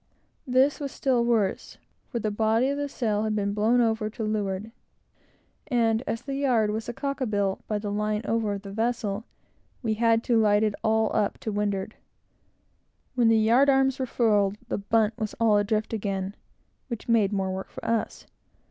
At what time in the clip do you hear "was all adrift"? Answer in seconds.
15.19-15.93